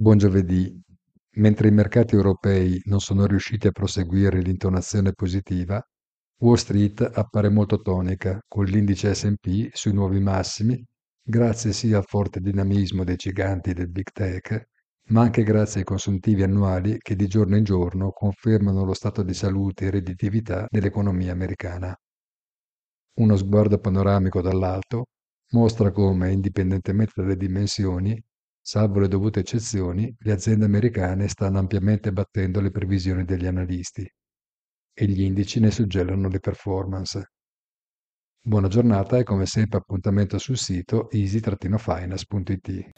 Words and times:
Buon 0.00 0.16
giovedì. 0.16 0.80
Mentre 1.38 1.66
i 1.66 1.72
mercati 1.72 2.14
europei 2.14 2.80
non 2.84 3.00
sono 3.00 3.26
riusciti 3.26 3.66
a 3.66 3.72
proseguire 3.72 4.40
l'intonazione 4.40 5.12
positiva, 5.12 5.84
Wall 6.38 6.54
Street 6.54 7.00
appare 7.14 7.48
molto 7.48 7.80
tonica, 7.80 8.38
con 8.46 8.64
l'indice 8.66 9.12
S&P 9.12 9.70
sui 9.72 9.92
nuovi 9.92 10.20
massimi, 10.20 10.80
grazie 11.20 11.72
sia 11.72 11.96
al 11.96 12.04
forte 12.06 12.38
dinamismo 12.38 13.02
dei 13.02 13.16
giganti 13.16 13.72
del 13.72 13.90
big 13.90 14.12
tech, 14.12 14.68
ma 15.08 15.22
anche 15.22 15.42
grazie 15.42 15.80
ai 15.80 15.86
consuntivi 15.86 16.44
annuali 16.44 16.98
che 16.98 17.16
di 17.16 17.26
giorno 17.26 17.56
in 17.56 17.64
giorno 17.64 18.12
confermano 18.12 18.84
lo 18.84 18.94
stato 18.94 19.24
di 19.24 19.34
salute 19.34 19.86
e 19.86 19.90
redditività 19.90 20.68
dell'economia 20.70 21.32
americana. 21.32 21.92
Uno 23.14 23.36
sguardo 23.36 23.80
panoramico 23.80 24.40
dall'alto 24.40 25.06
mostra 25.50 25.90
come, 25.90 26.30
indipendentemente 26.30 27.14
dalle 27.16 27.36
dimensioni, 27.36 28.16
salvo 28.68 28.98
le 29.00 29.08
dovute 29.08 29.40
eccezioni, 29.40 30.14
le 30.18 30.30
aziende 30.32 30.66
americane 30.66 31.26
stanno 31.26 31.58
ampiamente 31.58 32.12
battendo 32.12 32.60
le 32.60 32.70
previsioni 32.70 33.24
degli 33.24 33.46
analisti 33.46 34.06
e 34.92 35.06
gli 35.06 35.22
indici 35.22 35.58
ne 35.58 35.70
suggellano 35.70 36.28
le 36.28 36.38
performance. 36.38 37.30
Buona 38.38 38.68
giornata 38.68 39.16
e 39.16 39.22
come 39.22 39.46
sempre 39.46 39.78
appuntamento 39.78 40.36
sul 40.36 40.58
sito 40.58 41.10
easy-finance.it. 41.10 42.90